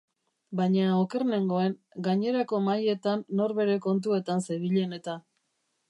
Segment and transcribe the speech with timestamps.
[0.59, 1.75] Baina oker nengoen,
[2.09, 5.21] gainerako mahaietan nor bere kontuetan zebilen eta.